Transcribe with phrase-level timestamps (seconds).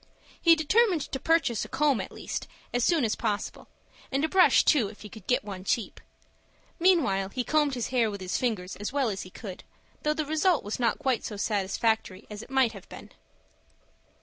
[0.41, 3.67] He determined to purchase a comb, at least, as soon as possible,
[4.11, 6.01] and a brush too, if he could get one cheap.
[6.79, 9.63] Meanwhile he combed his hair with his fingers as well as he could,
[10.01, 13.11] though the result was not quite so satisfactory as it might have been.